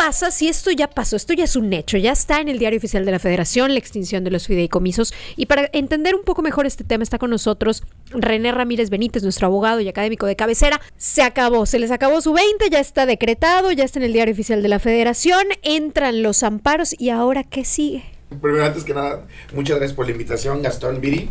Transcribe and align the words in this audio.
pasa 0.00 0.30
si 0.30 0.48
esto 0.48 0.70
ya 0.70 0.88
pasó? 0.88 1.14
Esto 1.14 1.34
ya 1.34 1.44
es 1.44 1.56
un 1.56 1.70
hecho, 1.74 1.98
ya 1.98 2.12
está 2.12 2.40
en 2.40 2.48
el 2.48 2.58
diario 2.58 2.78
oficial 2.78 3.04
de 3.04 3.10
la 3.10 3.18
Federación 3.18 3.74
la 3.74 3.78
extinción 3.78 4.24
de 4.24 4.30
los 4.30 4.46
fideicomisos. 4.46 5.12
Y 5.36 5.44
para 5.44 5.68
entender 5.74 6.14
un 6.14 6.24
poco 6.24 6.40
mejor 6.40 6.64
este 6.64 6.84
tema 6.84 7.02
está 7.02 7.18
con 7.18 7.28
nosotros 7.28 7.82
René 8.08 8.50
Ramírez 8.50 8.88
Benítez, 8.88 9.22
nuestro 9.22 9.48
abogado 9.48 9.78
y 9.80 9.88
académico 9.88 10.24
de 10.24 10.36
cabecera. 10.36 10.80
Se 10.96 11.22
acabó, 11.22 11.66
se 11.66 11.78
les 11.78 11.90
acabó 11.90 12.22
su 12.22 12.32
20, 12.32 12.70
ya 12.70 12.80
está 12.80 13.04
decretado, 13.04 13.72
ya 13.72 13.84
está 13.84 13.98
en 13.98 14.06
el 14.06 14.14
diario 14.14 14.32
oficial 14.32 14.62
de 14.62 14.68
la 14.68 14.78
Federación, 14.78 15.44
entran 15.62 16.22
los 16.22 16.44
amparos 16.44 16.94
y 16.98 17.10
ahora 17.10 17.44
¿qué 17.44 17.66
sigue? 17.66 18.02
Primero, 18.40 18.64
antes 18.64 18.84
que 18.84 18.94
nada, 18.94 19.26
muchas 19.54 19.76
gracias 19.76 19.94
por 19.94 20.06
la 20.06 20.12
invitación, 20.12 20.62
Gastón 20.62 21.02
Viri. 21.02 21.28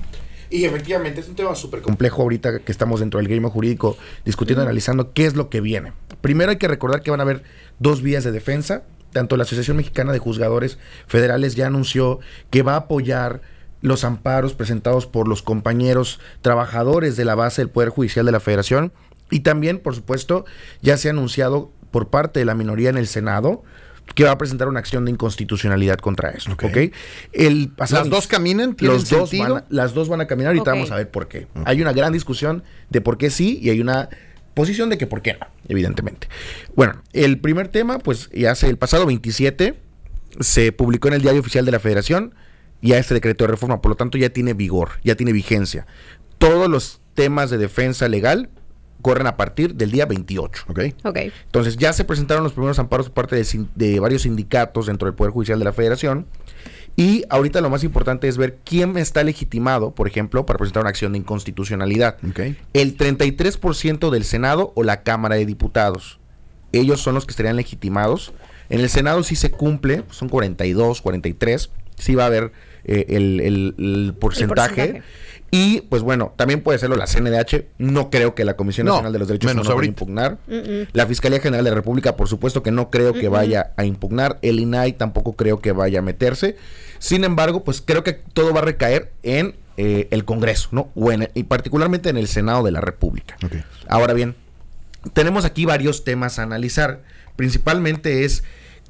Y 0.51 0.65
efectivamente 0.65 1.21
es 1.21 1.27
un 1.27 1.35
tema 1.35 1.55
súper 1.55 1.81
complejo 1.81 2.21
ahorita 2.21 2.59
que 2.59 2.71
estamos 2.71 2.99
dentro 2.99 3.19
del 3.19 3.27
gremio 3.27 3.49
jurídico 3.49 3.97
discutiendo, 4.25 4.61
analizando 4.61 5.11
qué 5.13 5.25
es 5.25 5.35
lo 5.35 5.49
que 5.49 5.59
viene. 5.59 5.93
Primero 6.21 6.51
hay 6.51 6.57
que 6.57 6.67
recordar 6.67 7.01
que 7.01 7.11
van 7.11 7.19
a 7.19 7.23
haber 7.23 7.43
dos 7.79 8.01
vías 8.01 8.23
de 8.23 8.31
defensa. 8.31 8.83
Tanto 9.11 9.37
la 9.37 9.43
Asociación 9.43 9.77
Mexicana 9.77 10.11
de 10.11 10.19
Juzgadores 10.19 10.77
Federales 11.07 11.55
ya 11.55 11.67
anunció 11.67 12.19
que 12.51 12.61
va 12.61 12.73
a 12.73 12.77
apoyar 12.77 13.41
los 13.81 14.03
amparos 14.03 14.53
presentados 14.53 15.07
por 15.07 15.27
los 15.27 15.41
compañeros 15.41 16.19
trabajadores 16.41 17.15
de 17.15 17.25
la 17.25 17.35
base 17.35 17.61
del 17.61 17.69
Poder 17.69 17.89
Judicial 17.89 18.25
de 18.25 18.31
la 18.31 18.39
Federación. 18.39 18.91
Y 19.31 19.41
también, 19.41 19.79
por 19.79 19.95
supuesto, 19.95 20.45
ya 20.81 20.97
se 20.97 21.07
ha 21.07 21.11
anunciado 21.11 21.71
por 21.91 22.09
parte 22.09 22.39
de 22.39 22.45
la 22.45 22.55
minoría 22.55 22.89
en 22.89 22.97
el 22.97 23.07
Senado 23.07 23.63
que 24.15 24.23
va 24.23 24.31
a 24.31 24.37
presentar 24.37 24.67
una 24.67 24.79
acción 24.79 25.05
de 25.05 25.11
inconstitucionalidad 25.11 25.97
contra 25.97 26.31
esto. 26.31 26.51
¿ok? 26.53 26.77
El 27.31 27.71
¿Las 27.77 28.09
dos 28.09 28.27
caminan? 28.27 28.75
Los 28.79 29.09
dos 29.09 29.31
van 29.37 29.65
las 29.69 29.93
dos 29.93 30.09
van 30.09 30.21
a 30.21 30.27
caminar 30.27 30.55
y 30.55 30.59
vamos 30.59 30.91
a 30.91 30.95
ver 30.95 31.09
por 31.09 31.27
qué. 31.27 31.47
Hay 31.65 31.81
una 31.81 31.93
gran 31.93 32.11
discusión 32.11 32.63
de 32.89 33.01
por 33.01 33.17
qué 33.17 33.29
sí 33.29 33.59
y 33.61 33.69
hay 33.69 33.81
una 33.81 34.09
posición 34.59 34.89
de 34.89 34.97
que 34.97 35.07
por 35.07 35.21
qué 35.21 35.35
no, 35.39 35.47
evidentemente. 35.69 36.27
Bueno, 36.75 37.01
el 37.13 37.39
primer 37.39 37.69
tema, 37.69 37.97
pues 37.97 38.29
ya 38.33 38.51
hace 38.51 38.67
el 38.67 38.77
pasado 38.77 39.05
27 39.05 39.75
se 40.41 40.73
publicó 40.73 41.07
en 41.07 41.13
el 41.13 41.21
Diario 41.21 41.39
Oficial 41.39 41.63
de 41.63 41.71
la 41.71 41.79
Federación 41.79 42.35
ya 42.81 42.97
este 42.97 43.13
decreto 43.13 43.45
de 43.45 43.51
reforma, 43.51 43.81
por 43.81 43.91
lo 43.91 43.95
tanto 43.95 44.17
ya 44.17 44.31
tiene 44.31 44.53
vigor, 44.53 44.99
ya 45.01 45.15
tiene 45.15 45.31
vigencia. 45.31 45.87
Todos 46.39 46.69
los 46.69 46.99
temas 47.13 47.49
de 47.49 47.57
defensa 47.57 48.09
legal 48.09 48.49
corren 49.01 49.27
a 49.27 49.37
partir 49.37 49.75
del 49.75 49.91
día 49.91 50.05
28. 50.05 50.65
¿ok? 50.67 50.79
okay. 51.03 51.31
Entonces 51.45 51.77
ya 51.77 51.93
se 51.93 52.03
presentaron 52.03 52.43
los 52.43 52.51
primeros 52.51 52.79
amparos 52.79 53.09
por 53.09 53.25
parte 53.29 53.41
de, 53.75 53.99
varios 54.01 54.23
sindicatos 54.23 54.87
dentro 54.87 55.05
del 55.05 55.15
Poder 55.15 55.31
Judicial 55.31 55.57
de 55.57 55.65
la 55.65 55.71
Federación. 55.71 56.25
Y 56.99 57.23
ahorita 57.29 57.61
lo 57.61 57.69
más 57.69 57.85
importante 57.85 58.27
es 58.27 58.37
ver 58.37 58.57
quién 58.65 58.97
está 58.97 59.23
legitimado, 59.23 59.91
por 59.91 60.05
ejemplo, 60.05 60.45
para 60.45 60.57
presentar 60.57 60.81
una 60.81 60.89
acción 60.89 61.13
de 61.13 61.19
inconstitucionalidad. 61.19 62.17
Okay. 62.29 62.57
El 62.73 62.97
33% 62.97 64.09
del 64.09 64.25
Senado 64.25 64.73
o 64.75 64.83
la 64.83 65.01
Cámara 65.03 65.35
de 65.35 65.45
Diputados. 65.45 66.19
Ellos 66.73 66.99
son 66.99 67.15
los 67.15 67.25
que 67.25 67.31
estarían 67.31 67.55
legitimados. 67.55 68.33
En 68.69 68.81
el 68.81 68.89
Senado 68.89 69.23
sí 69.23 69.37
se 69.37 69.49
cumple, 69.49 70.03
son 70.11 70.27
42, 70.27 70.99
43. 70.99 71.69
Sí 71.97 72.15
va 72.15 72.23
a 72.23 72.25
haber 72.25 72.51
eh, 72.83 73.05
el, 73.07 74.13
porcentaje. 74.19 75.01
Y 75.51 75.81
pues 75.81 76.03
bueno, 76.03 76.33
también 76.35 76.61
puede 76.61 76.79
serlo 76.79 76.95
la 76.95 77.07
CNDH. 77.07 77.65
No 77.77 78.09
creo 78.09 78.35
que 78.35 78.45
la 78.45 78.55
Comisión 78.55 78.87
Nacional 78.87 79.11
de 79.11 79.19
los 79.19 79.27
Derechos 79.27 79.51
Humanos 79.51 79.67
vaya 79.67 79.81
a 79.81 79.85
impugnar. 79.85 80.37
La 80.93 81.07
Fiscalía 81.07 81.39
General 81.39 81.63
de 81.63 81.71
la 81.71 81.75
República, 81.75 82.15
por 82.15 82.27
supuesto 82.27 82.63
que 82.63 82.71
no 82.71 82.89
creo 82.89 83.13
que 83.13 83.29
vaya 83.29 83.71
a 83.77 83.85
impugnar. 83.85 84.37
El 84.41 84.59
INAI 84.59 84.93
tampoco 84.93 85.33
creo 85.33 85.59
que 85.59 85.71
vaya 85.71 85.99
a 85.99 86.01
meterse. 86.01 86.57
Sin 86.99 87.23
embargo, 87.23 87.63
pues 87.63 87.81
creo 87.81 88.03
que 88.03 88.13
todo 88.13 88.53
va 88.53 88.59
a 88.59 88.65
recaer 88.65 89.11
en 89.23 89.55
eh, 89.77 90.07
el 90.11 90.25
Congreso, 90.25 90.69
¿no? 90.71 90.89
O 90.95 91.09
y 91.33 91.43
particularmente 91.43 92.09
en 92.09 92.17
el 92.17 92.27
Senado 92.27 92.63
de 92.63 92.71
la 92.71 92.81
República. 92.81 93.37
Ahora 93.87 94.13
bien, 94.13 94.35
tenemos 95.13 95.45
aquí 95.45 95.65
varios 95.65 96.03
temas 96.03 96.37
a 96.37 96.43
analizar. 96.43 97.01
Principalmente 97.35 98.25
es 98.25 98.43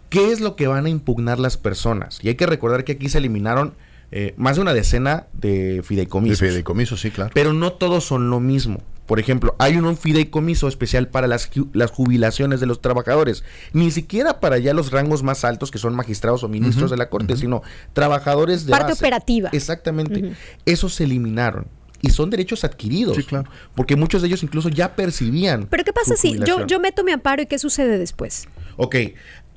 qué 0.09 0.31
es 0.31 0.39
lo 0.39 0.55
que 0.55 0.67
van 0.67 0.87
a 0.87 0.89
impugnar 0.89 1.39
las 1.39 1.57
personas. 1.57 2.19
Y 2.23 2.29
hay 2.29 2.35
que 2.35 2.47
recordar 2.47 2.83
que 2.83 2.93
aquí 2.93 3.09
se 3.09 3.19
eliminaron 3.19 3.75
eh, 4.11 4.33
más 4.37 4.55
de 4.55 4.61
una 4.61 4.73
decena 4.73 5.27
de 5.33 5.81
fideicomisos. 5.83 6.39
De 6.39 6.47
fideicomisos, 6.49 7.01
sí, 7.01 7.11
claro. 7.11 7.31
Pero 7.33 7.53
no 7.53 7.73
todos 7.73 8.03
son 8.03 8.29
lo 8.29 8.39
mismo. 8.39 8.81
Por 9.05 9.19
ejemplo, 9.19 9.55
hay 9.57 9.75
un, 9.75 9.97
fideicomiso 9.97 10.67
especial 10.67 11.07
para 11.07 11.25
las, 11.25 11.49
las, 11.73 11.89
jubilaciones 11.89 12.59
de 12.59 12.67
los 12.67 12.79
trabajadores. 12.79 13.43
Ni 13.73 13.89
siquiera 13.89 14.39
para 14.39 14.59
ya 14.59 14.73
los 14.75 14.91
rangos 14.91 15.23
más 15.23 15.43
altos, 15.43 15.71
que 15.71 15.79
son 15.79 15.95
magistrados 15.95 16.43
o 16.43 16.47
ministros 16.47 16.91
de 16.91 16.97
la 16.97 17.09
Corte, 17.09 17.35
sino 17.35 17.63
trabajadores 17.93 18.67
de 18.67 18.71
Parte 18.71 18.93
operativa. 18.93 19.49
Exactamente. 19.51 20.33
Esos 20.65 20.93
se 20.93 21.05
eliminaron 21.05 21.65
y 22.01 22.11
son 22.11 22.29
derechos 22.29 22.63
adquiridos. 22.63 23.15
Sí, 23.15 23.23
claro. 23.23 23.49
Porque 23.75 23.95
muchos 23.95 24.21
de 24.21 24.27
ellos 24.27 24.43
incluso 24.43 24.69
ya 24.69 24.95
percibían. 24.95 25.65
Pero 25.67 25.83
¿qué 25.83 25.93
pasa 25.93 26.15
si 26.15 26.37
yo, 26.45 26.67
yo 26.67 26.79
meto 26.79 27.03
mi 27.03 27.11
amparo 27.11 27.41
y 27.41 27.45
qué 27.47 27.57
sucede 27.57 27.97
después? 27.97 28.47
Ok, 28.77 28.95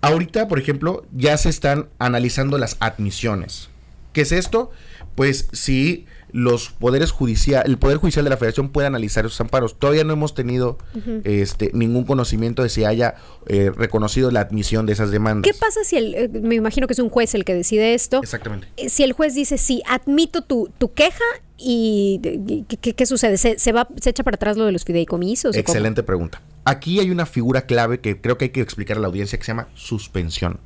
ahorita, 0.01 0.49
por 0.49 0.59
ejemplo, 0.59 1.05
ya 1.13 1.37
se 1.37 1.49
están 1.49 1.89
analizando 1.99 2.59
las 2.59 2.77
admisiones. 2.81 3.69
¿Qué 4.13 4.23
es 4.23 4.33
esto? 4.33 4.71
Pues 5.15 5.49
si 5.53 6.07
los 6.33 6.71
poderes 6.71 7.11
judiciales, 7.11 7.69
el 7.69 7.79
Poder 7.79 7.99
Judicial 7.99 8.25
de 8.25 8.31
la 8.31 8.37
Federación 8.37 8.71
puede 8.71 8.87
analizar 8.87 9.25
esos 9.27 9.41
amparos. 9.41 9.79
Todavía 9.79 10.03
no 10.03 10.15
hemos 10.15 10.35
tenido 10.35 10.79
este 11.25 11.71
ningún 11.75 12.05
conocimiento 12.05 12.63
de 12.63 12.71
si 12.71 12.85
haya 12.85 13.17
eh, 13.47 13.71
reconocido 13.75 14.31
la 14.31 14.41
admisión 14.41 14.87
de 14.87 14.95
esas 14.95 15.11
demandas. 15.11 15.51
¿Qué 15.51 15.59
pasa 15.59 15.85
si 15.85 15.97
el, 15.97 16.15
eh, 16.15 16.29
me 16.29 16.55
imagino 16.55 16.87
que 16.87 16.95
es 16.95 16.99
un 16.99 17.11
juez 17.11 17.35
el 17.35 17.45
que 17.45 17.55
decide 17.55 17.95
esto? 17.95 18.21
Exactamente. 18.23 18.69
Eh, 18.79 18.89
si 18.89 19.03
el 19.03 19.13
juez 19.13 19.35
dice, 19.35 19.59
sí, 19.59 19.83
admito 19.87 20.43
tu, 20.43 20.71
tu 20.79 20.93
queja 20.95 21.25
y 21.59 22.65
¿qué, 22.81 23.07
sucede? 23.07 23.37
¿Se, 23.37 23.73
va, 23.73 23.87
¿Se 24.01 24.11
echa 24.11 24.25
para 24.25 24.37
atrás 24.37 24.57
lo 24.57 24.65
de 24.65 24.73
los 24.73 24.85
fideicomisos? 24.85 25.55
Excelente 25.55 26.03
pregunta. 26.03 26.41
Aquí 26.65 26.99
hay 26.99 27.11
una 27.11 27.27
figura 27.27 27.67
clave 27.67 28.01
que 28.01 28.21
creo 28.21 28.39
que 28.39 28.47
hay 28.47 28.51
que 28.51 28.63
explicar 28.63 28.97
a 28.97 29.01
la 29.01 29.09
audiencia 29.09 29.39
que 29.39 29.45
se 29.45 29.49
llama 29.49 29.69
suspensión 29.75 30.59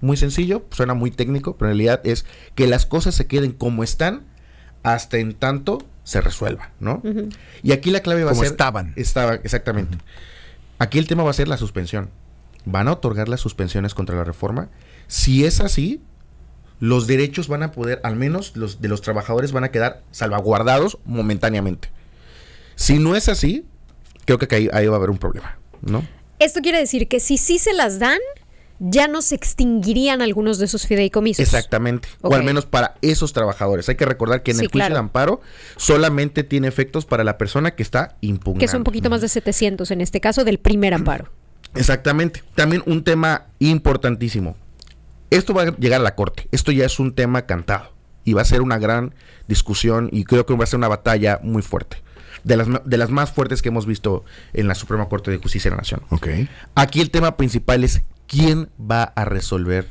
muy 0.00 0.16
sencillo, 0.16 0.64
suena 0.70 0.94
muy 0.94 1.10
técnico, 1.10 1.56
pero 1.56 1.70
en 1.70 1.76
realidad 1.76 2.00
es 2.04 2.24
que 2.54 2.66
las 2.66 2.86
cosas 2.86 3.14
se 3.14 3.26
queden 3.26 3.52
como 3.52 3.84
están 3.84 4.24
hasta 4.82 5.18
en 5.18 5.34
tanto 5.34 5.78
se 6.04 6.20
resuelva, 6.20 6.72
¿no? 6.80 7.02
Y 7.62 7.72
aquí 7.72 7.90
la 7.90 8.00
clave 8.00 8.24
va 8.24 8.32
a 8.32 8.34
ser... 8.34 8.46
estaban. 8.46 8.92
Estaban, 8.96 9.40
exactamente. 9.44 9.98
Aquí 10.78 10.98
el 10.98 11.06
tema 11.06 11.22
va 11.22 11.30
a 11.30 11.34
ser 11.34 11.48
la 11.48 11.56
suspensión. 11.56 12.10
¿Van 12.64 12.88
a 12.88 12.92
otorgar 12.92 13.28
las 13.28 13.40
suspensiones 13.40 13.94
contra 13.94 14.16
la 14.16 14.24
reforma? 14.24 14.70
Si 15.06 15.44
es 15.44 15.60
así, 15.60 16.02
los 16.78 17.06
derechos 17.06 17.48
van 17.48 17.62
a 17.62 17.72
poder, 17.72 18.00
al 18.02 18.16
menos 18.16 18.56
los 18.56 18.80
de 18.80 18.88
los 18.88 19.02
trabajadores 19.02 19.52
van 19.52 19.64
a 19.64 19.70
quedar 19.70 20.02
salvaguardados 20.10 20.98
momentáneamente. 21.04 21.90
Si 22.74 22.98
no 22.98 23.14
es 23.14 23.28
así, 23.28 23.66
creo 24.24 24.38
que 24.38 24.54
ahí, 24.54 24.68
ahí 24.72 24.86
va 24.86 24.94
a 24.94 24.96
haber 24.96 25.10
un 25.10 25.18
problema, 25.18 25.58
¿no? 25.82 26.06
Esto 26.38 26.60
quiere 26.62 26.78
decir 26.78 27.06
que 27.06 27.20
si 27.20 27.36
sí 27.36 27.58
se 27.58 27.74
las 27.74 27.98
dan, 27.98 28.18
ya 28.80 29.08
no 29.08 29.20
se 29.20 29.34
extinguirían 29.34 30.22
algunos 30.22 30.58
de 30.58 30.64
esos 30.64 30.86
fideicomisos. 30.86 31.42
Exactamente. 31.42 32.08
O 32.22 32.34
al 32.34 32.42
menos 32.42 32.64
para 32.64 32.94
esos 33.02 33.34
trabajadores. 33.34 33.88
Hay 33.90 33.96
que 33.96 34.06
recordar 34.06 34.42
que 34.42 34.52
en 34.52 34.60
el 34.60 34.68
juicio 34.68 34.94
de 34.94 34.98
amparo 34.98 35.42
solamente 35.76 36.44
tiene 36.44 36.66
efectos 36.66 37.04
para 37.04 37.22
la 37.22 37.36
persona 37.36 37.72
que 37.72 37.82
está 37.82 38.16
impugnando. 38.22 38.60
Que 38.60 38.68
son 38.68 38.78
un 38.78 38.84
poquito 38.84 39.10
más 39.10 39.20
de 39.20 39.28
700 39.28 39.90
en 39.90 40.00
este 40.00 40.20
caso 40.20 40.44
del 40.44 40.58
primer 40.58 40.94
amparo. 40.94 41.28
Exactamente. 41.74 42.42
También 42.54 42.82
un 42.86 43.04
tema 43.04 43.44
importantísimo. 43.58 44.56
Esto 45.28 45.52
va 45.52 45.62
a 45.62 45.76
llegar 45.76 46.00
a 46.00 46.04
la 46.04 46.14
corte. 46.14 46.48
Esto 46.50 46.72
ya 46.72 46.86
es 46.86 46.98
un 46.98 47.14
tema 47.14 47.42
cantado. 47.42 47.92
Y 48.24 48.32
va 48.32 48.42
a 48.42 48.46
ser 48.46 48.62
una 48.62 48.78
gran 48.78 49.14
discusión 49.46 50.08
y 50.10 50.24
creo 50.24 50.46
que 50.46 50.54
va 50.54 50.64
a 50.64 50.66
ser 50.66 50.78
una 50.78 50.88
batalla 50.88 51.38
muy 51.42 51.60
fuerte. 51.60 51.98
De 52.44 52.56
las, 52.56 52.66
de 52.84 52.96
las 52.96 53.10
más 53.10 53.30
fuertes 53.30 53.60
que 53.60 53.68
hemos 53.68 53.84
visto 53.84 54.24
en 54.54 54.68
la 54.68 54.74
Suprema 54.74 55.06
Corte 55.10 55.30
de 55.30 55.36
Justicia 55.36 55.70
de 55.70 55.76
la 55.76 55.82
Nación. 55.82 56.02
Okay. 56.08 56.48
Aquí 56.74 57.02
el 57.02 57.10
tema 57.10 57.36
principal 57.36 57.84
es 57.84 58.00
¿quién 58.30 58.70
va 58.80 59.02
a 59.02 59.24
resolver 59.24 59.88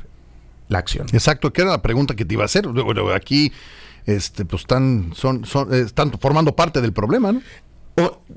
la 0.68 0.78
acción? 0.78 1.06
Exacto, 1.12 1.52
que 1.52 1.62
era 1.62 1.70
la 1.70 1.82
pregunta 1.82 2.16
que 2.16 2.24
te 2.24 2.34
iba 2.34 2.42
a 2.42 2.46
hacer. 2.46 2.66
aquí 3.14 3.52
este, 4.06 4.44
pues 4.46 4.62
están, 4.62 5.12
son, 5.14 5.44
son, 5.44 5.72
están 5.74 6.10
formando 6.18 6.56
parte 6.56 6.80
del 6.80 6.92
problema, 6.92 7.32
¿no? 7.32 7.42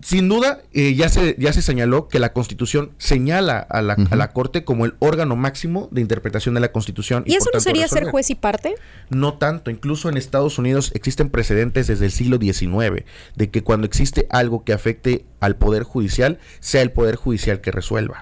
Sin 0.01 0.27
duda, 0.27 0.61
eh, 0.73 0.95
ya, 0.95 1.07
se, 1.09 1.35
ya 1.39 1.53
se 1.53 1.61
señaló 1.61 2.07
que 2.07 2.19
la 2.19 2.33
Constitución 2.33 2.91
señala 2.97 3.59
a 3.59 3.81
la, 3.81 3.93
a 3.93 4.15
la, 4.15 4.31
Corte 4.31 4.63
como 4.63 4.85
el 4.85 4.95
órgano 4.99 5.35
máximo 5.35 5.87
de 5.91 6.01
interpretación 6.01 6.55
de 6.55 6.61
la 6.61 6.71
Constitución. 6.71 7.23
¿Y, 7.25 7.35
eso 7.35 7.49
no 7.53 7.59
sería 7.59 7.87
ser 7.87 8.09
juez 8.09 8.29
y 8.29 8.35
parte? 8.35 8.75
No 9.09 9.35
tanto. 9.35 9.71
Incluso 9.71 10.09
en 10.09 10.17
Estados 10.17 10.57
Unidos 10.57 10.91
existen 10.95 11.29
precedentes 11.29 11.87
desde 11.87 12.05
el 12.05 12.11
siglo 12.11 12.37
XIX 12.37 13.05
de 13.35 13.49
que 13.49 13.63
cuando 13.63 13.85
existe 13.85 14.27
algo 14.29 14.63
que 14.63 14.73
afecte 14.73 15.25
al 15.39 15.55
Poder 15.55 15.83
Judicial, 15.83 16.39
sea 16.59 16.81
el 16.81 16.91
Poder 16.91 17.15
Judicial 17.15 17.61
que 17.61 17.71
resuelva. 17.71 18.21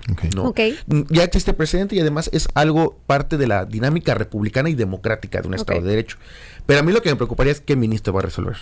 Mm, 0.87 1.01
ya 1.09 1.23
existe 1.23 1.53
precedente 1.53 1.95
y 1.95 1.99
además 1.99 2.29
es 2.33 2.47
algo 2.53 2.99
parte 3.07 3.37
de 3.37 3.47
la 3.47 3.65
dinámica 3.65 4.13
republicana 4.15 4.69
y 4.69 4.75
democrática 4.75 5.41
de 5.41 5.47
un 5.47 5.53
Estado 5.53 5.81
de 5.81 5.89
Derecho. 5.89 6.17
Pero 6.65 6.79
a 6.79 6.83
mí 6.83 6.91
lo 6.91 7.01
que 7.01 7.09
me 7.09 7.15
preocuparía 7.15 7.51
es 7.51 7.61
qué 7.61 7.75
ministro 7.75 8.13
va 8.13 8.19
a 8.19 8.23
resolver. 8.23 8.57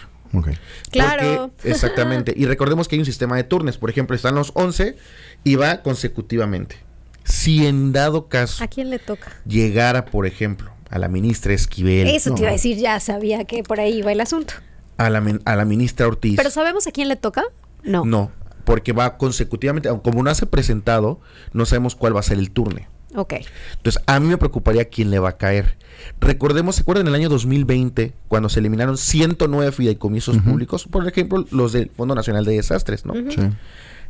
Claro. 0.91 1.51
exactamente. 1.63 2.33
y 2.35 2.45
recordemos 2.45 2.87
que 2.87 2.95
hay 2.95 2.99
un 2.99 3.05
sistema 3.05 3.35
de 3.35 3.43
turnos. 3.43 3.77
Por 3.77 3.89
ejemplo, 3.89 4.15
están 4.15 4.35
los 4.35 4.51
11 4.55 4.95
y 5.43 5.55
va 5.55 5.81
consecutivamente. 5.81 6.77
Si 7.23 7.65
en 7.65 7.91
dado 7.91 8.27
caso. 8.27 8.63
¿A 8.63 8.67
quién 8.67 8.89
le 8.89 8.99
toca? 8.99 9.31
Llegara, 9.45 10.05
por 10.05 10.25
ejemplo, 10.25 10.71
a 10.89 10.97
la 10.99 11.07
ministra 11.07 11.53
Esquivel. 11.53 12.07
Eso 12.07 12.33
te 12.33 12.41
iba 12.41 12.49
a 12.49 12.53
decir, 12.53 12.77
ya 12.77 12.99
sabía 12.99 13.45
que 13.45 13.63
por 13.63 13.79
ahí 13.79 13.99
iba 13.99 14.11
el 14.11 14.21
asunto. 14.21 14.55
A 14.97 15.09
la, 15.09 15.23
a 15.45 15.55
la 15.55 15.65
ministra 15.65 16.07
Ortiz. 16.07 16.35
¿Pero 16.37 16.49
sabemos 16.49 16.87
a 16.87 16.91
quién 16.91 17.07
le 17.07 17.15
toca? 17.15 17.43
No. 17.83 18.03
No, 18.03 18.31
porque 18.65 18.93
va 18.93 19.17
consecutivamente. 19.17 19.89
Como 20.03 20.23
no 20.23 20.33
se 20.33 20.45
ha 20.45 20.49
presentado, 20.49 21.21
no 21.53 21.65
sabemos 21.65 21.95
cuál 21.95 22.15
va 22.15 22.19
a 22.19 22.23
ser 22.23 22.39
el 22.39 22.51
turno. 22.51 22.81
Ok. 23.15 23.35
Entonces, 23.77 24.01
a 24.05 24.19
mí 24.19 24.27
me 24.27 24.37
preocuparía 24.37 24.85
quién 24.85 25.09
le 25.09 25.19
va 25.19 25.29
a 25.29 25.37
caer. 25.37 25.77
Recordemos, 26.19 26.75
¿se 26.75 26.81
acuerdan 26.81 27.07
en 27.07 27.13
el 27.13 27.19
año 27.19 27.29
2020 27.29 28.13
cuando 28.27 28.49
se 28.49 28.59
eliminaron 28.59 28.97
109 28.97 29.71
fideicomisos 29.71 30.37
públicos? 30.37 30.85
Por 30.85 31.07
ejemplo, 31.07 31.45
los 31.51 31.73
del 31.73 31.89
Fondo 31.89 32.15
Nacional 32.15 32.45
de 32.45 32.53
Desastres, 32.53 33.05
¿no? 33.05 33.13
Sí. 33.13 33.41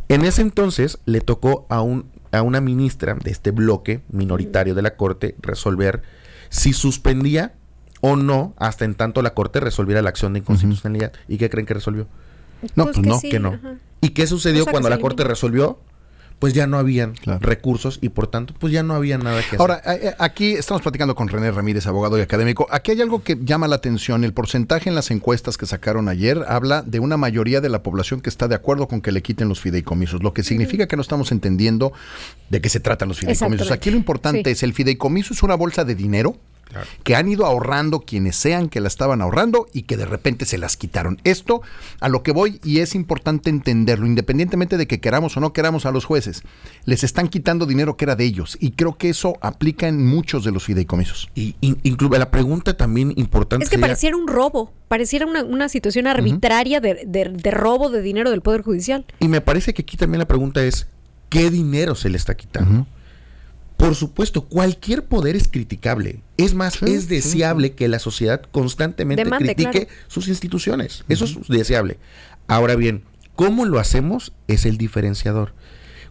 En 0.10 0.26
ese 0.26 0.42
entonces 0.42 1.00
le 1.06 1.22
tocó 1.22 1.66
a, 1.70 1.82
un, 1.82 2.06
a 2.32 2.42
una 2.42 2.62
ministra 2.62 3.16
de 3.16 3.32
este 3.32 3.52
bloque 3.52 4.02
minoritario 4.10 4.76
de 4.76 4.82
la 4.82 4.96
Corte 4.96 5.36
resolver 5.40 6.02
si 6.50 6.74
suspendía 6.74 7.54
o 8.02 8.16
no 8.16 8.54
hasta 8.58 8.86
en 8.86 8.96
tanto 8.96 9.22
la 9.22 9.34
Corte 9.34 9.60
resolviera 9.60 10.02
la 10.02 10.10
acción 10.10 10.34
de 10.34 10.40
inconstitucionalidad. 10.40 11.14
¿Y 11.28 11.38
qué 11.38 11.50
creen 11.50 11.66
que 11.66 11.76
resolvió? 11.76 12.08
No, 12.76 12.86
pues 12.86 12.98
no, 13.00 13.22
que 13.22 13.40
no. 13.40 13.50
ajá. 13.50 13.76
¿Y 14.02 14.10
qué 14.10 14.28
sucedió 14.28 14.64
O 14.64 14.66
sea, 14.66 14.72
que 14.72 14.72
cuando 14.72 14.90
la 14.90 14.98
Corte 14.98 15.22
eliminó. 15.22 15.30
resolvió? 15.30 15.80
Pues 16.40 16.54
ya 16.54 16.68
no 16.68 16.78
habían 16.78 17.14
Claro. 17.16 17.40
recursos 17.42 18.00
y 18.02 18.10
por 18.10 18.28
tanto, 18.28 18.54
pues 18.58 18.72
ya 18.72 18.82
no 18.82 18.96
había 18.96 19.18
nada 19.18 19.42
que 19.42 19.48
hacer. 19.48 19.60
Ahora, 19.60 19.82
eh, 19.86 20.00
eh, 20.04 20.16
aquí 20.20 20.54
estamos 20.54 20.82
platicando 20.82 21.14
con 21.14 21.28
René 21.28 21.52
Ramírez, 21.52 21.86
abogado 21.86 22.18
y 22.18 22.22
académico. 22.22 22.66
Aquí 22.72 22.92
hay 22.92 23.02
algo 23.02 23.22
que 23.24 23.38
llama 23.44 23.68
la 23.68 23.76
atención. 23.76 24.24
El 24.24 24.32
porcentaje 24.34 24.88
en 24.90 24.96
las 24.96 25.12
encuestas 25.12 25.58
que 25.58 25.66
sacaron 25.66 26.08
ayer 26.08 26.44
habla 26.48 26.82
de 26.82 27.00
una 27.00 27.18
mayoría 27.18 27.60
de 27.60 27.68
la 27.68 27.84
población 27.84 28.22
que 28.22 28.30
está 28.30 28.48
de 28.48 28.56
acuerdo 28.56 28.88
con 28.88 29.02
que 29.02 29.12
le 29.12 29.22
quiten 29.22 29.50
los 29.50 29.60
fideicomisos, 29.60 30.24
lo 30.24 30.34
que 30.34 30.44
significa 30.44 30.88
que 30.88 30.96
no 30.96 31.02
estamos 31.02 31.32
entendiendo 31.34 31.92
de 32.50 32.62
qué 32.62 32.70
se 32.70 32.80
tratan 32.80 33.10
los 33.10 33.20
fideicomisos. 33.20 33.72
Aquí 33.72 33.92
lo 33.92 33.98
importante 33.98 34.44
Sí. 34.46 34.52
es, 34.52 34.64
el 34.64 34.74
fideicomiso 34.74 35.34
es 35.34 35.44
una 35.44 35.56
bolsa 35.56 35.84
de 35.84 35.96
dinero 35.96 36.38
que 37.04 37.16
han 37.16 37.28
ido 37.28 37.46
ahorrando 37.46 38.02
quienes 38.02 38.36
sean 38.36 38.70
que 38.70 38.80
la 38.80 38.88
estaban 38.88 39.22
ahorrando 39.22 39.68
y 39.74 39.84
que 39.84 39.98
de 39.98 40.06
repente 40.06 40.46
se 40.46 40.58
las 40.58 40.78
quitaron. 40.78 41.20
Esto 41.24 41.62
a 42.00 42.10
lo 42.10 42.22
que 42.24 42.32
voy 42.32 42.60
y 42.64 42.80
es 42.80 42.96
importante 42.96 43.50
entenderlo, 43.50 44.06
independientemente 44.06 44.78
de 44.78 44.88
que 44.88 45.00
queramos 45.00 45.36
o 45.36 45.40
no 45.40 45.52
queramos 45.54 45.86
a 45.86 45.92
los 45.92 46.06
jueces, 46.06 46.44
les 46.86 47.04
están 47.04 47.28
quitando 47.28 47.66
dinero 47.66 47.98
que 47.98 48.06
era 48.06 48.16
de 48.16 48.26
ellos 48.26 48.58
y 48.60 48.72
creo 48.72 48.98
que 48.98 49.10
eso 49.10 49.38
aplica 49.42 49.88
en 49.88 50.06
muchos 50.06 50.44
de 50.44 50.52
los 50.52 50.64
fideicomisos. 50.64 51.30
Y 51.36 51.56
in- 51.62 51.80
incluye 51.84 52.20
la 52.20 52.30
pregunta 52.32 52.78
también 52.78 53.14
importante. 53.16 53.64
Es 53.64 53.70
que 53.70 53.76
sería, 53.76 53.88
pareciera 53.88 54.16
un 54.18 54.28
robo, 54.28 54.72
pareciera 54.88 55.26
una, 55.26 55.44
una 55.44 55.70
situación 55.70 56.08
arbitraria 56.08 56.80
de, 56.80 57.06
de- 57.08 57.30
de 57.30 57.52
robo 57.52 57.90
de 57.90 58.02
dinero 58.02 58.30
del 58.32 58.42
Poder 58.42 58.62
Judicial. 58.62 59.06
Y 59.20 59.28
me 59.28 59.42
parece 59.42 59.74
que 59.74 59.82
aquí 59.82 59.98
también 59.98 60.20
la 60.20 60.28
pregunta 60.28 60.64
es, 60.64 60.88
¿qué 61.30 61.50
dinero 61.50 61.96
se 61.96 62.10
le 62.10 62.18
está 62.18 62.36
quitando? 62.36 62.86
Por 63.80 63.96
supuesto, 63.96 64.42
cualquier 64.46 65.06
poder 65.06 65.36
es 65.38 65.48
criticable. 65.48 66.22
Es 66.36 66.54
más, 66.54 66.74
Sí, 66.74 66.86
es 66.94 67.04
sí, 67.04 67.08
deseable 67.08 67.74
que 67.74 67.88
la 67.88 68.00
sociedad 68.00 68.42
constantemente 68.52 69.24
critique 69.24 69.88
claro. 69.88 70.02
sus 70.08 70.28
instituciones. 70.28 71.06
Eso 71.08 71.26
es 71.26 71.48
deseable. 71.48 71.98
Ahora 72.48 72.76
bien, 72.76 73.04
¿cómo 73.36 73.66
lo 73.66 73.80
hacemos? 73.80 74.34
Es 74.48 74.66
el 74.66 74.78
diferenciador. 74.78 75.54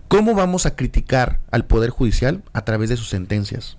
¿Cómo 0.09 0.35
vamos 0.35 0.65
a 0.65 0.75
criticar 0.77 1.41
al 1.51 1.67
Poder 1.67 1.91
Judicial? 1.91 2.43
A 2.55 2.65
través 2.65 2.89
de 2.89 2.97
sus 2.97 3.11
sentencias. 3.11 3.77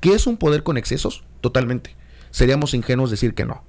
¿Qué 0.00 0.14
es 0.14 0.28
un 0.28 0.36
poder 0.36 0.62
con 0.62 0.76
excesos? 0.76 1.24
Totalmente. 1.40 1.96
Seríamos 2.30 2.72
ingenuos 2.72 3.10
decir 3.10 3.34
que 3.34 3.44
no. 3.44 3.64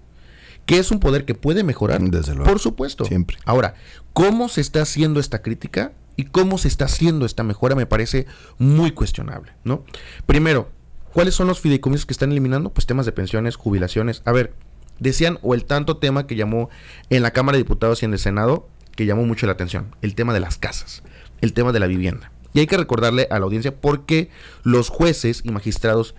¿Qué 0.67 0.77
es 0.77 0.91
un 0.91 0.99
poder 0.99 1.25
que 1.25 1.33
puede 1.33 1.63
mejorar? 1.63 1.99
Desde 2.01 2.35
luego. 2.35 2.51
Por 2.51 2.59
supuesto. 2.59 3.05
Siempre. 3.05 3.37
Ahora, 3.45 3.73
¿cómo 4.13 4.49
se 4.49 4.61
está 4.61 4.83
haciendo 4.83 5.19
esta 5.19 5.41
crítica 5.41 5.93
y 6.19 6.25
cómo 6.25 6.57
se 6.57 6.67
está 6.67 6.83
haciendo 6.83 7.25
esta 7.25 7.43
mejora? 7.43 7.75
Me 7.75 7.85
parece 7.85 8.25
muy 8.57 8.91
cuestionable, 8.91 9.53
¿no? 9.63 9.85
Primero, 10.25 10.69
¿cuáles 11.13 11.33
son 11.33 11.47
los 11.47 11.61
fideicomisos 11.61 12.05
que 12.05 12.11
están 12.11 12.33
eliminando? 12.33 12.73
Pues 12.73 12.85
temas 12.85 13.05
de 13.05 13.13
pensiones, 13.13 13.55
jubilaciones. 13.55 14.21
A 14.25 14.33
ver, 14.33 14.53
decían, 14.99 15.39
o 15.43 15.53
el 15.53 15.63
tanto 15.63 15.95
tema 15.95 16.27
que 16.27 16.35
llamó 16.35 16.69
en 17.09 17.23
la 17.23 17.31
Cámara 17.31 17.55
de 17.55 17.63
Diputados 17.63 18.01
y 18.01 18.05
en 18.05 18.11
el 18.11 18.19
Senado, 18.19 18.67
que 18.97 19.05
llamó 19.05 19.23
mucho 19.23 19.45
la 19.45 19.53
atención, 19.53 19.95
el 20.01 20.13
tema 20.13 20.33
de 20.33 20.41
las 20.41 20.57
casas, 20.57 21.03
el 21.39 21.53
tema 21.53 21.71
de 21.71 21.79
la 21.79 21.87
vivienda. 21.87 22.33
Y 22.51 22.59
hay 22.59 22.67
que 22.67 22.75
recordarle 22.75 23.29
a 23.31 23.39
la 23.39 23.45
audiencia 23.45 23.79
por 23.79 24.05
qué 24.05 24.29
los 24.63 24.89
jueces 24.89 25.39
y 25.45 25.51
magistrados 25.51 26.15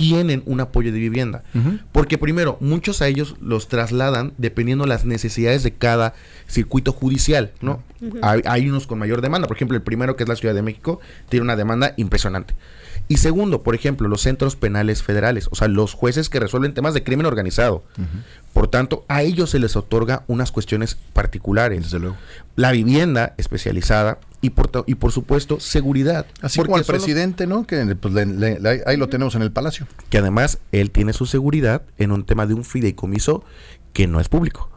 tienen 0.00 0.42
un 0.46 0.60
apoyo 0.60 0.92
de 0.92 0.98
vivienda. 0.98 1.42
Porque 1.92 2.16
primero, 2.16 2.56
muchos 2.60 3.02
a 3.02 3.08
ellos 3.08 3.36
los 3.40 3.68
trasladan 3.68 4.32
dependiendo 4.38 4.86
las 4.86 5.04
necesidades 5.04 5.62
de 5.62 5.72
cada 5.72 6.14
circuito 6.46 6.92
judicial, 6.92 7.52
¿no? 7.60 7.82
hay, 8.22 8.40
hay 8.46 8.68
unos 8.68 8.86
con 8.86 8.98
mayor 8.98 9.20
demanda. 9.20 9.46
Por 9.46 9.56
ejemplo, 9.56 9.76
el 9.76 9.82
primero, 9.82 10.16
que 10.16 10.22
es 10.22 10.28
la 10.28 10.36
Ciudad 10.36 10.54
de 10.54 10.62
México, 10.62 11.00
tiene 11.28 11.44
una 11.44 11.54
demanda 11.54 11.92
impresionante. 11.98 12.54
Y 13.10 13.16
segundo, 13.16 13.64
por 13.64 13.74
ejemplo, 13.74 14.06
los 14.06 14.20
centros 14.22 14.54
penales 14.54 15.02
federales, 15.02 15.48
o 15.50 15.56
sea, 15.56 15.66
los 15.66 15.94
jueces 15.94 16.28
que 16.30 16.38
resuelven 16.38 16.74
temas 16.74 16.94
de 16.94 17.02
crimen 17.02 17.26
organizado. 17.26 17.82
Por 18.52 18.68
tanto, 18.68 19.04
a 19.08 19.22
ellos 19.24 19.50
se 19.50 19.58
les 19.58 19.74
otorga 19.74 20.22
unas 20.28 20.52
cuestiones 20.52 20.96
particulares. 21.12 21.82
Desde 21.82 21.98
luego. 21.98 22.16
La 22.54 22.70
vivienda 22.70 23.34
especializada 23.36 24.18
y 24.40 24.50
por, 24.50 24.70
y 24.86 24.94
por 24.94 25.10
supuesto 25.10 25.58
seguridad. 25.58 26.24
Así 26.40 26.58
Porque 26.58 26.68
como 26.68 26.76
el 26.76 26.80
los- 26.82 26.86
presidente, 26.86 27.48
¿no? 27.48 27.66
Que 27.66 27.84
pues, 27.96 28.14
le- 28.14 28.26
le- 28.26 28.60
le- 28.60 28.82
ahí 28.86 28.96
lo 28.96 29.08
tenemos 29.08 29.34
en 29.34 29.42
el 29.42 29.50
palacio. 29.50 29.88
que 30.08 30.18
además 30.18 30.58
él 30.70 30.92
tiene 30.92 31.12
su 31.12 31.26
seguridad 31.26 31.82
en 31.98 32.12
un 32.12 32.24
tema 32.24 32.46
de 32.46 32.54
un 32.54 32.64
fideicomiso 32.64 33.42
que 33.92 34.06
no 34.06 34.20
es 34.20 34.28
público. 34.28 34.70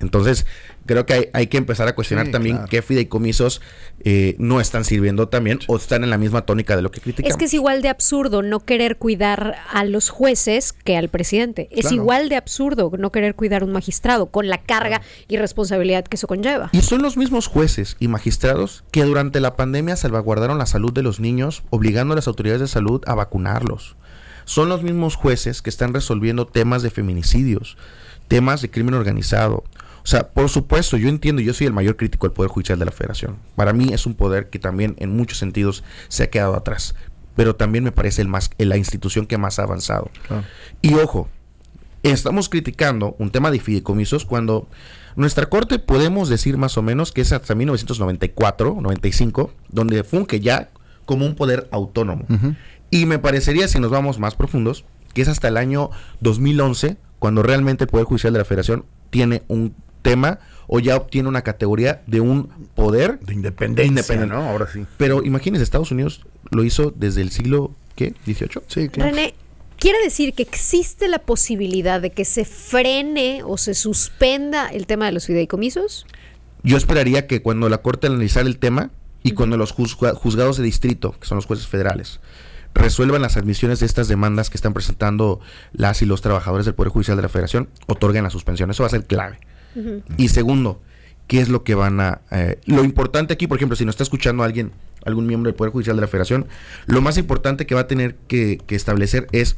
Entonces, 0.00 0.46
creo 0.86 1.06
que 1.06 1.12
hay, 1.14 1.28
hay 1.32 1.46
que 1.46 1.56
empezar 1.58 1.86
a 1.88 1.94
cuestionar 1.94 2.26
Sí, 2.26 2.32
también 2.32 2.56
claro. 2.56 2.68
qué 2.70 2.82
fideicomisos 2.82 3.60
eh, 4.04 4.34
no 4.38 4.60
están 4.60 4.84
sirviendo 4.84 5.28
también 5.28 5.60
o 5.68 5.76
están 5.76 6.04
en 6.04 6.10
la 6.10 6.18
misma 6.18 6.42
tónica 6.42 6.74
de 6.76 6.82
lo 6.82 6.90
que 6.90 7.00
criticamos. 7.00 7.30
Es 7.30 7.36
que 7.36 7.44
es 7.46 7.54
igual 7.54 7.82
de 7.82 7.88
absurdo 7.88 8.42
no 8.42 8.60
querer 8.60 8.96
cuidar 8.96 9.56
a 9.72 9.84
los 9.84 10.08
jueces 10.10 10.72
que 10.72 10.96
al 10.96 11.08
presidente. 11.08 11.68
Es 11.70 11.82
Claro. 11.82 11.96
igual 11.96 12.28
de 12.28 12.36
absurdo 12.36 12.90
no 12.98 13.12
querer 13.12 13.34
cuidar 13.34 13.62
a 13.62 13.64
un 13.64 13.72
magistrado 13.72 14.26
con 14.26 14.48
la 14.48 14.58
carga 14.58 15.02
y 15.28 15.36
responsabilidad 15.36 16.04
que 16.04 16.16
eso 16.16 16.26
conlleva. 16.26 16.70
Y 16.72 16.82
son 16.82 17.02
los 17.02 17.16
mismos 17.16 17.46
jueces 17.46 17.96
y 18.00 18.08
magistrados 18.08 18.84
que 18.90 19.04
durante 19.04 19.40
la 19.40 19.56
pandemia 19.56 19.96
salvaguardaron 19.96 20.58
la 20.58 20.66
salud 20.66 20.92
de 20.92 21.02
los 21.02 21.20
niños, 21.20 21.62
obligando 21.70 22.12
a 22.12 22.16
las 22.16 22.26
autoridades 22.28 22.60
de 22.60 22.68
salud 22.68 23.02
a 23.06 23.14
vacunarlos. 23.14 23.96
Son 24.44 24.68
los 24.68 24.82
mismos 24.82 25.14
jueces 25.14 25.62
que 25.62 25.70
están 25.70 25.94
resolviendo 25.94 26.46
temas 26.48 26.82
de 26.82 26.90
feminicidios, 26.90 27.76
temas 28.32 28.62
de 28.62 28.70
crimen 28.70 28.94
organizado. 28.94 29.62
O 30.02 30.06
sea, 30.06 30.30
por 30.30 30.48
supuesto, 30.48 30.96
yo 30.96 31.10
entiendo, 31.10 31.42
yo 31.42 31.52
soy 31.52 31.66
el 31.66 31.74
mayor 31.74 31.98
crítico 31.98 32.26
del 32.26 32.32
Poder 32.32 32.50
Judicial 32.50 32.78
de 32.78 32.86
la 32.86 32.90
Federación. 32.90 33.36
Para 33.56 33.74
mí 33.74 33.92
es 33.92 34.06
un 34.06 34.14
poder 34.14 34.48
que 34.48 34.58
también 34.58 34.96
en 35.00 35.14
muchos 35.14 35.36
sentidos 35.36 35.84
se 36.08 36.22
ha 36.22 36.30
quedado 36.30 36.56
atrás. 36.56 36.94
Pero 37.36 37.56
también 37.56 37.84
me 37.84 37.92
parece 37.92 38.22
el 38.22 38.28
más, 38.28 38.50
la 38.56 38.78
institución 38.78 39.26
que 39.26 39.36
más 39.36 39.58
ha 39.58 39.64
avanzado. 39.64 40.10
Y 40.80 40.94
ojo, 40.94 41.28
estamos 42.02 42.48
criticando 42.48 43.16
un 43.18 43.30
tema 43.30 43.50
de 43.50 43.60
fideicomisos 43.60 44.24
cuando 44.24 44.66
nuestra 45.14 45.50
corte 45.50 45.78
podemos 45.78 46.30
decir 46.30 46.56
más 46.56 46.78
o 46.78 46.82
menos 46.82 47.12
que 47.12 47.20
es 47.20 47.32
hasta 47.32 47.54
1994, 47.54 48.78
95, 48.80 49.52
donde 49.68 50.04
funge 50.04 50.40
ya 50.40 50.70
como 51.04 51.26
un 51.26 51.34
poder 51.34 51.68
autónomo. 51.70 52.24
Y 52.88 53.04
me 53.04 53.18
parecería, 53.18 53.68
si 53.68 53.78
nos 53.78 53.90
vamos 53.90 54.18
más 54.18 54.36
profundos, 54.36 54.86
que 55.12 55.20
es 55.20 55.28
hasta 55.28 55.48
el 55.48 55.58
año 55.58 55.90
2011 56.20 56.96
cuando 57.22 57.44
realmente 57.44 57.84
el 57.84 57.88
Poder 57.88 58.04
Judicial 58.04 58.32
de 58.32 58.40
la 58.40 58.44
Federación 58.44 58.84
tiene 59.10 59.44
un 59.46 59.76
tema 60.02 60.40
o 60.66 60.80
ya 60.80 60.96
obtiene 60.96 61.28
una 61.28 61.42
categoría 61.42 62.02
de 62.08 62.20
un 62.20 62.48
poder 62.74 63.20
De 63.20 63.32
independencia, 63.32 63.86
Independiente. 63.88 64.34
¿no? 64.34 64.42
Ahora 64.50 64.66
sí. 64.66 64.84
Pero 64.96 65.22
imagínense, 65.22 65.62
Estados 65.62 65.92
Unidos 65.92 66.26
lo 66.50 66.64
hizo 66.64 66.92
desde 66.96 67.20
el 67.22 67.30
siglo, 67.30 67.70
¿qué? 67.94 68.12
¿18? 68.26 68.62
Sí, 68.66 68.88
claro. 68.88 69.10
René, 69.12 69.34
¿quiere 69.78 69.98
decir 70.02 70.34
que 70.34 70.42
existe 70.42 71.06
la 71.06 71.20
posibilidad 71.20 72.00
de 72.00 72.10
que 72.10 72.24
se 72.24 72.44
frene 72.44 73.42
o 73.44 73.56
se 73.56 73.74
suspenda 73.74 74.66
el 74.66 74.88
tema 74.88 75.06
de 75.06 75.12
los 75.12 75.26
fideicomisos? 75.26 76.04
Yo 76.64 76.76
esperaría 76.76 77.28
que 77.28 77.40
cuando 77.40 77.68
la 77.68 77.78
Corte 77.78 78.08
analizara 78.08 78.48
el 78.48 78.58
tema 78.58 78.90
y 79.22 79.30
cuando 79.34 79.56
los 79.56 79.72
juzga- 79.72 80.14
juzgados 80.16 80.56
de 80.56 80.64
distrito, 80.64 81.14
que 81.20 81.26
son 81.28 81.36
los 81.36 81.46
jueces 81.46 81.68
federales, 81.68 82.18
resuelvan 82.74 83.22
las 83.22 83.36
admisiones 83.36 83.80
de 83.80 83.86
estas 83.86 84.08
demandas 84.08 84.50
que 84.50 84.56
están 84.56 84.72
presentando 84.72 85.40
las 85.72 86.02
y 86.02 86.06
los 86.06 86.22
trabajadores 86.22 86.66
del 86.66 86.74
Poder 86.74 86.92
Judicial 86.92 87.16
de 87.16 87.22
la 87.22 87.28
Federación, 87.28 87.68
otorguen 87.86 88.24
la 88.24 88.30
suspensión. 88.30 88.70
Eso 88.70 88.82
va 88.82 88.88
a 88.88 88.90
ser 88.90 89.04
clave. 89.04 89.38
Y 90.16 90.28
segundo, 90.28 90.82
¿qué 91.26 91.40
es 91.40 91.48
lo 91.48 91.64
que 91.64 91.74
van 91.74 92.00
a... 92.00 92.20
eh, 92.30 92.58
lo 92.66 92.84
importante 92.84 93.32
aquí, 93.34 93.46
por 93.46 93.56
ejemplo, 93.56 93.76
si 93.76 93.84
nos 93.84 93.94
está 93.94 94.02
escuchando 94.02 94.42
alguien, 94.42 94.72
algún 95.04 95.26
miembro 95.26 95.48
del 95.48 95.56
Poder 95.56 95.72
Judicial 95.72 95.96
de 95.96 96.02
la 96.02 96.08
Federación, 96.08 96.46
lo 96.86 97.00
más 97.00 97.16
importante 97.18 97.66
que 97.66 97.74
va 97.74 97.82
a 97.82 97.86
tener 97.86 98.16
que, 98.28 98.60
que 98.66 98.74
establecer 98.74 99.26
es 99.32 99.56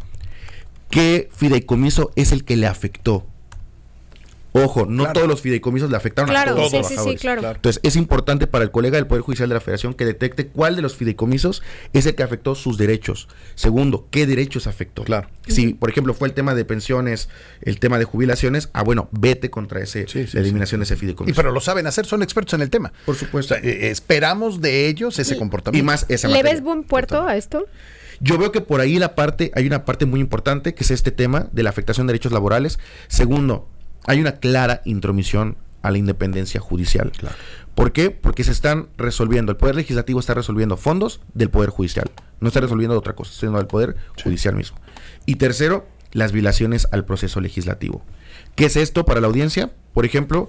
qué 0.90 1.28
fideicomiso 1.34 2.12
es 2.14 2.32
el 2.32 2.44
que 2.44 2.56
le 2.56 2.66
afectó. 2.66 3.26
Ojo, 4.56 4.86
no 4.86 5.02
Claro. 5.02 5.12
todos 5.14 5.28
los 5.28 5.40
fideicomisos 5.40 5.90
le 5.90 5.96
afectaron 5.96 6.34
a 6.34 6.44
todos 6.44 6.70
sí, 6.70 6.76
los 6.76 6.86
sí, 6.86 6.94
sí, 6.94 6.94
trabajadores. 6.94 7.20
claro. 7.20 7.50
Entonces 7.56 7.80
es 7.82 7.96
importante 7.96 8.46
para 8.46 8.62
el 8.62 8.70
colega 8.70 8.96
del 8.96 9.08
Poder 9.08 9.22
Judicial 9.22 9.48
de 9.48 9.54
la 9.56 9.60
Federación 9.60 9.94
que 9.94 10.04
detecte 10.04 10.46
cuál 10.46 10.76
de 10.76 10.82
los 10.82 10.94
fideicomisos 10.94 11.60
es 11.92 12.06
el 12.06 12.14
que 12.14 12.22
afectó 12.22 12.54
sus 12.54 12.78
derechos. 12.78 13.26
Segundo, 13.56 14.06
qué 14.12 14.26
derechos 14.26 14.68
afectó. 14.68 15.02
Claro. 15.02 15.28
Si, 15.48 15.74
por 15.74 15.90
ejemplo, 15.90 16.14
fue 16.14 16.28
el 16.28 16.34
tema 16.34 16.54
de 16.54 16.64
pensiones, 16.64 17.28
el 17.62 17.80
tema 17.80 17.98
de 17.98 18.04
jubilaciones, 18.04 18.70
ah, 18.74 18.82
bueno, 18.84 19.08
vete 19.10 19.50
contra 19.50 19.80
ese, 19.80 20.06
Sí, 20.06 20.26
sí, 20.28 20.36
la 20.36 20.40
eliminación 20.42 20.80
de 20.80 20.84
ese 20.84 20.94
Y 20.94 20.98
fideicomiso. 20.98 21.34
pero 21.34 21.50
lo 21.50 21.60
saben 21.60 21.88
hacer, 21.88 22.06
son 22.06 22.22
expertos 22.22 22.54
en 22.54 22.60
el 22.62 22.70
tema. 22.70 22.92
por 23.06 23.16
supuesto. 23.16 23.54
O 23.54 23.58
sea, 23.58 23.68
eh, 23.68 23.90
esperamos 23.90 24.60
de 24.60 24.86
ellos 24.86 25.18
ese 25.18 25.34
y 25.34 25.38
comportamiento. 25.38 25.84
más 25.84 26.06
esa 26.08 26.28
¿Le 26.28 26.34
materia. 26.34 26.52
ves 26.52 26.62
buen 26.62 26.84
puerto 26.84 27.26
a 27.26 27.36
esto? 27.36 27.66
Yo 28.20 28.38
veo 28.38 28.52
que 28.52 28.60
por 28.60 28.80
ahí 28.80 29.00
la 29.00 29.16
parte, 29.16 29.50
hay 29.56 29.66
una 29.66 29.84
parte 29.84 30.06
muy 30.06 30.20
importante 30.20 30.74
que 30.74 30.84
es 30.84 30.92
este 30.92 31.10
tema 31.10 31.48
de 31.50 31.64
la 31.64 31.70
afectación 31.70 32.06
de 32.06 32.12
derechos 32.12 32.30
laborales. 32.30 32.78
Segundo, 33.08 33.68
hay 34.06 34.20
una 34.20 34.36
clara 34.36 34.82
intromisión 34.84 35.56
a 35.82 35.90
la 35.90 35.98
independencia 35.98 36.60
judicial. 36.60 37.12
¿Por 37.74 37.92
qué? 37.92 38.10
Porque 38.10 38.44
se 38.44 38.52
están 38.52 38.88
resolviendo, 38.96 39.52
el 39.52 39.56
Poder 39.58 39.74
Legislativo 39.74 40.20
está 40.20 40.32
resolviendo 40.34 40.76
fondos 40.76 41.20
del 41.34 41.50
Poder 41.50 41.70
Judicial. 41.70 42.10
No 42.40 42.48
está 42.48 42.60
resolviendo 42.60 42.96
otra 42.96 43.14
cosa, 43.14 43.32
sino 43.38 43.58
al 43.58 43.66
Poder 43.66 43.96
Judicial 44.22 44.54
mismo. 44.54 44.78
Y 45.26 45.36
tercero, 45.36 45.86
las 46.12 46.32
violaciones 46.32 46.86
al 46.92 47.04
proceso 47.04 47.40
legislativo. 47.40 48.02
¿Qué 48.54 48.66
es 48.66 48.76
esto 48.76 49.04
para 49.04 49.20
la 49.20 49.26
audiencia? 49.26 49.72
Por 49.92 50.04
ejemplo, 50.06 50.48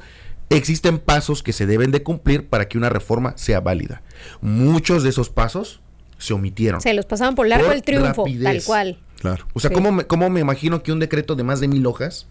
existen 0.49 0.99
pasos 0.99 1.41
que 1.43 1.53
se 1.53 1.65
deben 1.65 1.91
de 1.91 2.03
cumplir 2.03 2.47
para 2.47 2.67
que 2.69 2.77
una 2.77 2.89
reforma 2.89 3.33
sea 3.37 3.59
válida. 3.59 4.03
Muchos 4.41 5.03
de 5.03 5.09
esos 5.09 5.29
pasos 5.29 5.81
se 6.17 6.33
omitieron. 6.33 6.79
Se 6.81 6.93
los 6.93 7.05
pasaban 7.05 7.35
por 7.35 7.47
largo 7.47 7.65
Por 7.67 7.75
el 7.75 7.83
triunfo, 7.83 8.25
rapidez. 8.25 8.43
tal 8.43 8.63
cual. 8.63 8.99
Claro. 9.19 9.45
O 9.53 9.59
sea, 9.59 9.69
Sí. 9.69 9.73
¿cómo, 9.73 9.91
me, 9.91 10.05
cómo 10.05 10.29
me 10.29 10.39
imagino 10.39 10.83
que 10.83 10.91
un 10.91 10.99
decreto 10.99 11.35
de 11.35 11.43
más 11.43 11.59
de 11.59 11.67
mil 11.67 11.85
hojas 11.87 12.27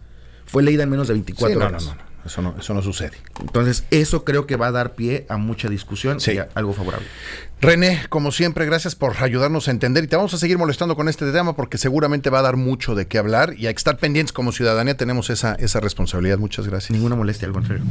fue 0.47 0.63
leída 0.63 0.83
en 0.85 0.91
menos 0.91 1.09
de 1.09 1.15
24 1.15 1.55
Sí, 1.55 1.59
no, 1.59 1.67
horas? 1.67 1.85
no, 1.85 1.91
no, 1.91 1.97
no. 1.97 2.05
Eso 2.25 2.41
no, 2.41 2.55
eso 2.59 2.73
no 2.73 2.81
sucede. 2.81 3.13
Entonces, 3.41 3.85
eso 3.91 4.25
creo 4.25 4.47
que 4.47 4.57
va 4.57 4.69
a 4.69 4.73
dar 4.73 4.95
pie 4.95 5.27
a 5.29 5.37
mucha 5.37 5.69
discusión 5.69 6.21
Sí. 6.21 6.33
y 6.33 6.39
a 6.39 6.49
algo 6.55 6.73
favorable. 6.73 7.07
René, 7.61 8.01
como 8.09 8.33
siempre, 8.33 8.65
gracias 8.65 8.95
por 8.95 9.15
ayudarnos 9.23 9.69
a 9.69 9.73
entender 9.73 10.05
y 10.05 10.07
te 10.07 10.17
vamos 10.17 10.33
a 10.33 10.39
seguir 10.39 10.57
molestando 10.57 10.97
con 10.97 11.11
este 11.11 11.31
tema 11.33 11.55
porque 11.55 11.77
seguramente 11.77 12.31
va 12.31 12.39
a 12.39 12.43
dar 12.43 12.57
mucho 12.57 12.95
de 12.95 13.07
qué 13.09 13.19
hablar 13.19 13.53
y 13.59 13.67
hay 13.67 13.75
que 13.75 13.79
estar 13.79 13.99
pendientes 13.99 14.33
como 14.33 14.53
ciudadanía 14.53 14.97
tenemos 14.97 15.29
esa, 15.29 15.55
esa 15.57 15.81
responsabilidad. 15.81 16.39
Muchas 16.39 16.67
gracias. 16.67 16.93
Ninguna 16.93 17.15
molestia, 17.15 17.47
al 17.47 17.53
contrario. 17.53 17.85